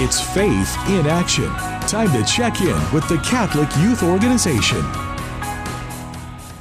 [0.00, 1.52] It's faith in action.
[1.88, 5.07] Time to check in with the Catholic Youth Organization.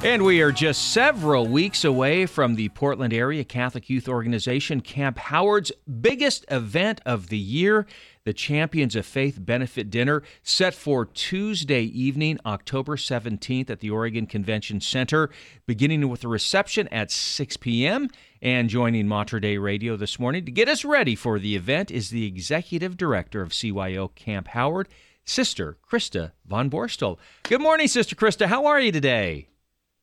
[0.07, 5.17] And we are just several weeks away from the Portland Area Catholic Youth Organization Camp
[5.17, 7.85] Howard's biggest event of the year,
[8.23, 14.27] the Champions of Faith Benefit Dinner, set for Tuesday evening, October 17th at the Oregon
[14.27, 15.29] Convention Center,
[15.65, 18.09] beginning with a reception at 6 p.m.
[18.41, 22.11] And joining Mater Dei Radio this morning to get us ready for the event is
[22.11, 24.87] the Executive Director of CYO Camp Howard,
[25.25, 27.17] Sister Krista Von Borstel.
[27.43, 28.45] Good morning, Sister Krista.
[28.45, 29.49] How are you today?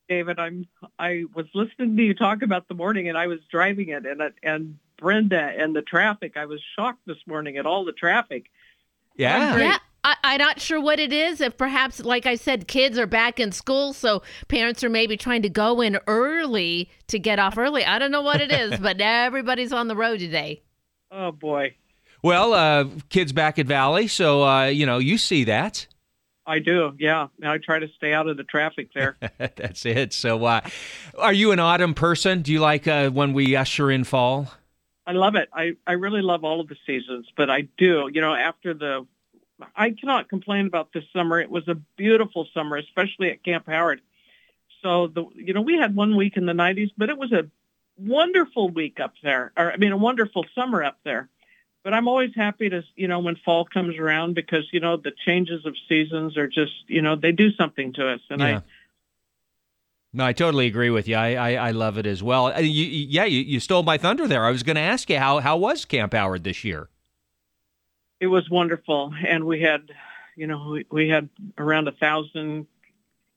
[0.09, 0.39] David.
[0.39, 0.67] I'm
[0.99, 4.21] I was listening to you talk about the morning, and I was driving it, and
[4.43, 6.37] and Brenda and the traffic.
[6.37, 8.47] I was shocked this morning at all the traffic.
[9.17, 9.79] Yeah, yeah.
[10.05, 11.41] I, I'm not sure what it is.
[11.41, 15.43] If perhaps, like I said, kids are back in school, so parents are maybe trying
[15.43, 17.85] to go in early to get off early.
[17.85, 20.63] I don't know what it is, but everybody's on the road today.
[21.11, 21.77] Oh boy.
[22.23, 25.87] Well, uh, kids back at Valley, so uh, you know you see that.
[26.47, 27.29] I do, yeah.
[27.43, 29.17] I try to stay out of the traffic there.
[29.39, 30.13] That's it.
[30.13, 30.61] So, uh,
[31.19, 32.43] are you an autumn person?
[32.43, 34.53] Do you like uh, when we usher in fall?
[35.07, 35.49] I love it.
[35.53, 39.07] I, I really love all of the seasons, but I do, you know, after the,
[39.77, 41.41] I cannot complain about this summer.
[41.41, 44.01] It was a beautiful summer, especially at Camp Howard.
[44.83, 47.47] So the, you know, we had one week in the 90s, but it was a
[47.97, 51.29] wonderful week up there, or I mean, a wonderful summer up there
[51.85, 55.13] but I'm always happy to, you know, when fall comes around because, you know, the
[55.25, 58.21] changes of seasons are just, you know, they do something to us.
[58.31, 58.57] And yeah.
[58.57, 58.63] I,
[60.15, 61.17] no, I totally agree with you.
[61.17, 62.59] I, I, I love it as well.
[62.61, 64.47] You, yeah, you, you stole my thunder there.
[64.47, 66.89] I was going to ask you how how was Camp Howard this year?
[68.19, 69.91] It was wonderful, and we had,
[70.37, 72.67] you know, we, we had around a thousand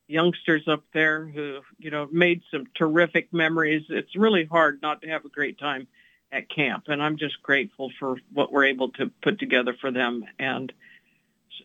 [0.07, 3.83] youngsters up there who, you know, made some terrific memories.
[3.89, 5.87] It's really hard not to have a great time
[6.31, 10.25] at camp, and I'm just grateful for what we're able to put together for them,
[10.39, 10.71] and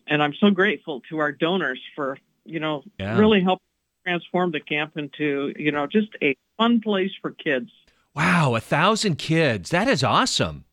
[0.07, 3.17] and I'm so grateful to our donors for you know yeah.
[3.17, 3.59] really help
[4.05, 7.69] transform the camp into you know just a fun place for kids.
[8.15, 9.69] Wow, a thousand kids!
[9.69, 10.65] That is awesome.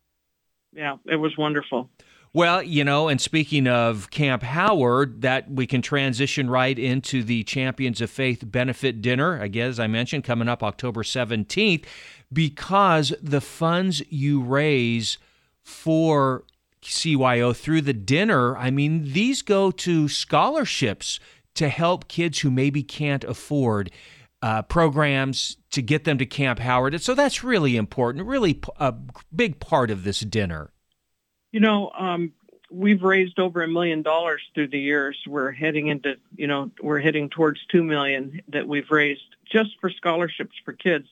[0.73, 1.91] Yeah, it was wonderful.
[2.33, 7.43] Well, you know, and speaking of Camp Howard, that we can transition right into the
[7.43, 9.41] Champions of Faith benefit dinner.
[9.41, 11.85] Again, as I mentioned, coming up October 17th
[12.33, 15.19] because the funds you raise
[15.65, 16.45] for
[16.83, 21.19] CYO through the dinner, I mean, these go to scholarships
[21.55, 23.91] to help kids who maybe can't afford
[24.41, 26.95] uh, programs to get them to Camp Howard.
[26.95, 28.95] And so that's really important, really a
[29.35, 30.71] big part of this dinner.
[31.53, 32.33] You know, um,
[32.71, 35.19] we've raised over a million dollars through the years.
[35.27, 39.91] We're heading into, you know, we're heading towards two million that we've raised just for
[39.91, 41.09] scholarships for kids.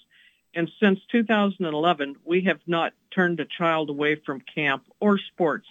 [0.55, 5.67] And since 2011, we have not turned a child away from camp or sports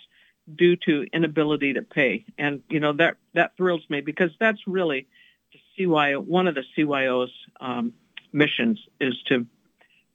[0.53, 2.25] due to inability to pay.
[2.38, 5.07] And, you know, that, that thrills me because that's really
[5.51, 7.94] the CYO, one of the CYO's um,
[8.31, 9.45] missions is to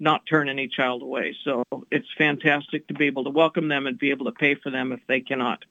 [0.02, 1.34] not turn any child away.
[1.44, 4.70] So it's fantastic to be able to welcome them and be able to pay for
[4.70, 5.64] them if they cannot.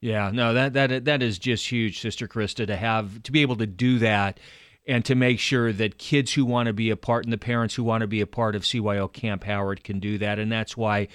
[0.00, 3.56] Yeah, no, that that that is just huge, Sister Krista, to have to be able
[3.56, 4.40] to do that
[4.86, 7.74] and to make sure that kids who want to be a part and the parents
[7.74, 10.38] who want to be a part of CYO Camp Howard can do that.
[10.38, 11.08] And that's why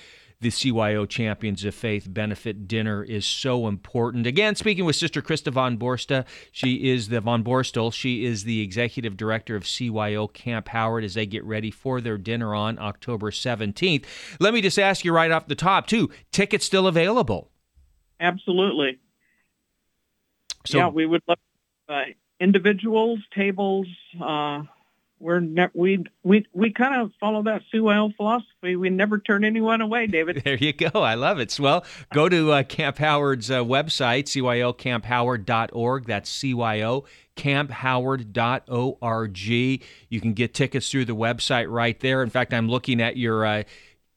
[0.44, 4.28] the CYO Champions of Faith benefit dinner is so important.
[4.28, 7.92] Again, speaking with Sister Krista Von Borsta, she is the Von Borstel.
[7.92, 12.18] She is the executive director of CYO Camp Howard as they get ready for their
[12.18, 14.06] dinner on October 17th.
[14.40, 17.50] Let me just ask you right off the top, too tickets still available?
[18.20, 19.00] Absolutely.
[20.66, 21.40] So, yeah, we would love
[21.90, 22.02] uh,
[22.40, 23.88] individuals, tables.
[24.22, 24.64] Uh,
[25.24, 28.76] we're ne- we we we kind of follow that CYO philosophy.
[28.76, 30.44] We never turn anyone away, David.
[30.54, 30.90] There you go.
[30.96, 31.58] I love it.
[31.58, 36.06] Well, go to uh, Camp Howard's uh, website, cyoCampHoward.org.
[36.06, 39.38] That's CYO camphoward.org.
[39.40, 42.22] You can get tickets through the website right there.
[42.22, 43.64] In fact, I'm looking at your uh,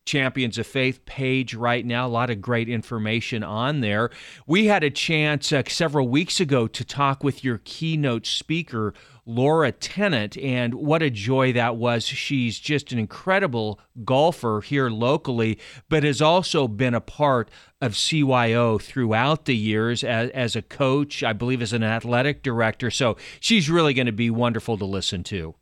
[0.07, 2.07] Champions of Faith page right now.
[2.07, 4.11] A lot of great information on there.
[4.47, 8.95] We had a chance uh, several weeks ago to talk with your keynote speaker,
[9.27, 12.07] Laura Tennant, and what a joy that was.
[12.07, 15.59] She's just an incredible golfer here locally,
[15.89, 17.51] but has also been a part
[17.81, 22.91] of CYO throughout the years as, as a coach, I believe as an athletic director.
[22.91, 25.57] So she's really going to be wonderful to listen to.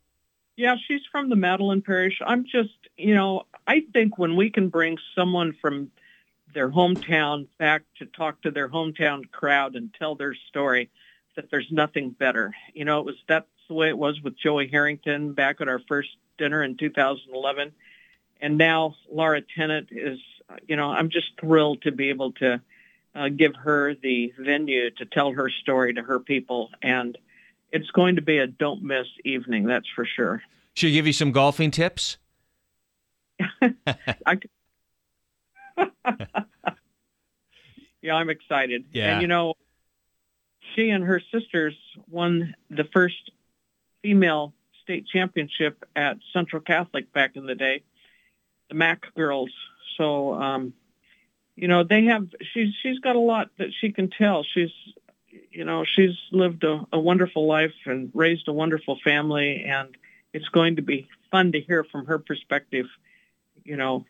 [0.57, 2.19] Yeah, she's from the Madeleine Parish.
[2.25, 5.91] I'm just, you know, I think when we can bring someone from
[6.53, 10.89] their hometown back to talk to their hometown crowd and tell their story,
[11.35, 12.53] that there's nothing better.
[12.73, 15.79] You know, it was that's the way it was with Joey Harrington back at our
[15.87, 17.73] first dinner in 2011,
[18.41, 20.19] and now Laura Tennant is.
[20.67, 22.61] You know, I'm just thrilled to be able to
[23.15, 26.69] uh, give her the venue to tell her story to her people.
[26.81, 27.17] And
[27.71, 30.43] it's going to be a don't miss evening, that's for sure.
[30.73, 32.17] Should give you some golfing tips?
[34.25, 34.39] I,
[38.01, 38.85] yeah, I'm excited.
[38.91, 39.13] Yeah.
[39.13, 39.55] And you know,
[40.75, 41.75] she and her sisters
[42.09, 43.31] won the first
[44.01, 44.53] female
[44.83, 47.83] state championship at Central Catholic back in the day,
[48.69, 49.51] the MAC girls.
[49.97, 50.73] So, um,
[51.55, 52.27] you know, they have.
[52.53, 54.43] She's she's got a lot that she can tell.
[54.43, 54.71] She's,
[55.51, 59.95] you know, she's lived a, a wonderful life and raised a wonderful family, and
[60.33, 62.87] it's going to be fun to hear from her perspective.
[63.65, 64.05] You know,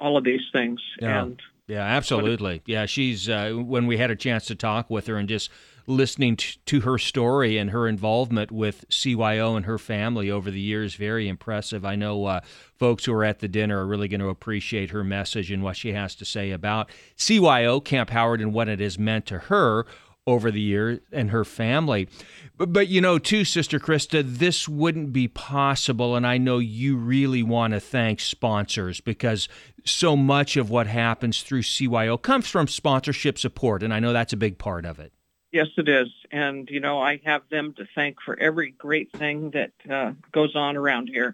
[0.00, 1.22] all of these things Yeah.
[1.22, 1.40] and.
[1.66, 2.60] Yeah, absolutely.
[2.66, 5.48] Yeah, she's uh, when we had a chance to talk with her and just
[5.86, 10.60] listening t- to her story and her involvement with CYO and her family over the
[10.60, 11.82] years, very impressive.
[11.82, 12.40] I know uh,
[12.74, 15.76] folks who are at the dinner are really going to appreciate her message and what
[15.76, 19.86] she has to say about CYO Camp Howard and what it has meant to her
[20.26, 22.08] over the years and her family.
[22.56, 26.16] But, but you know, too, Sister Krista, this wouldn't be possible.
[26.16, 29.48] And I know you really want to thank sponsors because
[29.84, 33.82] so much of what happens through CYO comes from sponsorship support.
[33.82, 35.12] And I know that's a big part of it.
[35.52, 36.08] Yes, it is.
[36.32, 40.56] And, you know, I have them to thank for every great thing that uh, goes
[40.56, 41.32] on around here.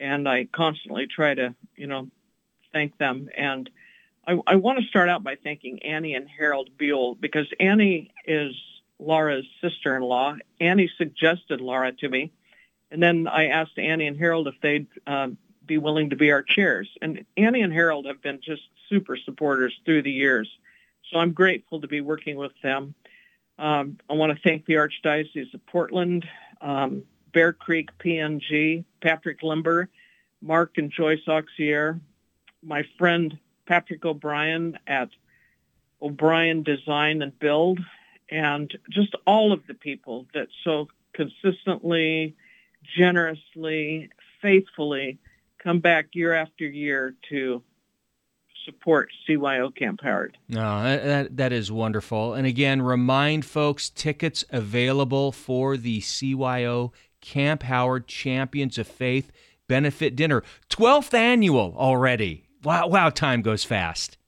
[0.00, 2.08] And I constantly try to, you know,
[2.72, 3.28] thank them.
[3.36, 3.68] And
[4.28, 8.52] I, I want to start out by thanking Annie and Harold Buell because Annie is
[8.98, 10.36] Laura's sister-in-law.
[10.60, 12.30] Annie suggested Laura to me.
[12.90, 15.28] And then I asked Annie and Harold if they'd uh,
[15.64, 16.90] be willing to be our chairs.
[17.00, 20.48] And Annie and Harold have been just super supporters through the years.
[21.10, 22.94] So I'm grateful to be working with them.
[23.58, 26.28] Um, I want to thank the Archdiocese of Portland,
[26.60, 27.02] um,
[27.32, 29.88] Bear Creek PNG, Patrick Limber,
[30.42, 31.98] Mark and Joyce Auxier,
[32.62, 35.10] my friend Patrick O'Brien at
[36.00, 37.78] O'Brien Design and Build,
[38.30, 42.34] and just all of the people that so consistently,
[42.96, 44.08] generously,
[44.40, 45.18] faithfully
[45.62, 47.62] come back year after year to
[48.64, 50.38] support CYO Camp Howard.
[50.48, 52.34] No, that, that, is wonderful.
[52.34, 59.30] And again, remind folks tickets available for the CYO Camp Howard Champions of Faith
[59.68, 60.42] benefit dinner.
[60.70, 62.47] 12th annual already.
[62.62, 64.18] Wow, wow, time goes fast.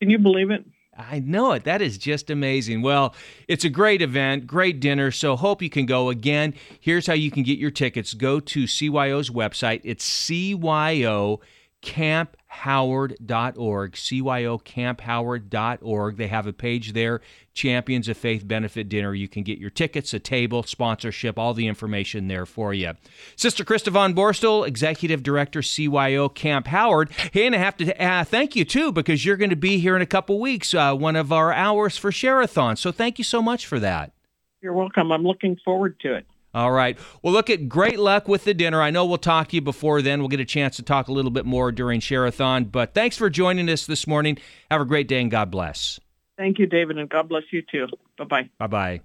[0.00, 0.64] Can you believe it?
[0.96, 1.64] I know it.
[1.64, 2.82] That is just amazing.
[2.82, 3.14] Well,
[3.48, 5.10] it's a great event, great dinner.
[5.10, 6.08] So hope you can go.
[6.08, 8.14] Again, here's how you can get your tickets.
[8.14, 9.80] Go to CYO's website.
[9.82, 11.40] It's CYO
[11.84, 16.16] camphoward.org, cyocampHoward.org.
[16.16, 17.20] They have a page there,
[17.52, 19.12] Champions of Faith Benefit Dinner.
[19.14, 22.92] You can get your tickets, a table, sponsorship, all the information there for you.
[23.36, 27.10] Sister Krista Von Borstel, Executive Director, CYO Camp Howard.
[27.32, 29.94] Hey, and I have to uh, thank you too because you're going to be here
[29.96, 32.76] in a couple weeks, uh, one of our hours for Share-a-thon.
[32.76, 34.12] So thank you so much for that.
[34.62, 35.12] You're welcome.
[35.12, 36.24] I'm looking forward to it.
[36.54, 36.96] All right.
[37.22, 38.80] Well, look at great luck with the dinner.
[38.80, 40.20] I know we'll talk to you before then.
[40.20, 42.66] We'll get a chance to talk a little bit more during Share-a-thon.
[42.66, 44.38] But thanks for joining us this morning.
[44.70, 45.98] Have a great day and God bless.
[46.36, 47.86] Thank you, David, and God bless you too.
[48.18, 48.50] Bye-bye.
[48.58, 49.00] Bye bye.